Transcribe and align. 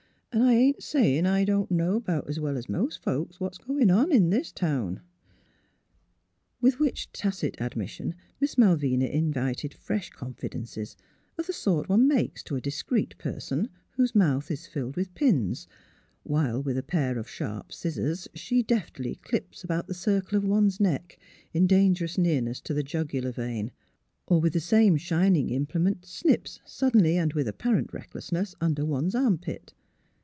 An' 0.33 0.41
I 0.43 0.53
ain't 0.53 0.81
sayin' 0.81 1.25
I 1.27 1.43
don't 1.43 1.69
know 1.69 1.99
'bout 1.99 2.29
's 2.33 2.39
well 2.39 2.55
as 2.57 2.69
most 2.69 3.03
folks 3.03 3.41
what's 3.41 3.57
goin' 3.57 3.91
on 3.91 4.13
in 4.13 4.29
this 4.29 4.53
town." 4.53 5.01
70 6.61 6.61
MALVINA 6.61 6.61
BENNETT, 6.61 6.61
DRESSMAKER 6.61 7.57
71 7.59 7.59
With 7.59 7.59
which 7.59 7.59
tacit 7.59 7.61
admission 7.61 8.15
Miss 8.39 8.57
Malvina 8.57 9.05
in 9.07 9.33
vited 9.33 9.73
fresh 9.73 10.09
confidences 10.11 10.95
of 11.37 11.47
the 11.47 11.51
sort 11.51 11.89
one 11.89 12.07
makes 12.07 12.43
to 12.43 12.55
a 12.55 12.61
discreet 12.61 13.17
person, 13.17 13.69
whose 13.95 14.15
mouth 14.15 14.49
is 14.49 14.67
filled 14.67 14.95
with 14.95 15.13
pins, 15.15 15.67
while 16.23 16.63
with 16.63 16.77
a 16.77 16.81
pair 16.83 17.17
of 17.17 17.27
sharp 17.29 17.73
scissors 17.73 18.29
she 18.33 18.63
deftly 18.63 19.15
clips 19.15 19.65
about 19.65 19.87
the 19.87 19.93
circle 19.93 20.37
of 20.37 20.45
one 20.45 20.69
's 20.69 20.79
neck 20.79 21.19
in 21.51 21.67
dangerous 21.67 22.17
near 22.17 22.39
ness 22.39 22.61
to 22.61 22.73
the 22.73 22.83
jugular 22.83 23.33
vein, 23.33 23.69
or 24.27 24.39
with 24.39 24.53
the 24.53 24.61
same 24.61 24.95
shining 24.95 25.49
implement 25.49 26.05
snips 26.05 26.61
suddenly 26.65 27.17
and 27.17 27.33
^\ith 27.33 27.47
apparent 27.47 27.91
recklessness 27.91 28.55
under 28.61 28.85
one's 28.85 29.13
arm 29.13 29.37
pit. 29.37 29.73